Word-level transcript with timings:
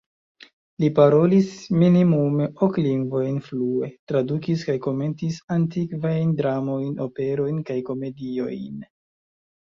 Li 0.83 0.87
parolis 0.99 1.51
minimume 1.81 2.47
ok 2.67 2.79
lingvojn 2.85 3.35
flue, 3.49 3.91
tradukis 4.13 4.65
kaj 4.71 4.77
komentis 4.87 5.39
antikvajn 5.59 6.33
dramojn, 6.41 6.91
operojn 7.09 7.63
kaj 7.71 7.79
komediojn. 7.93 8.83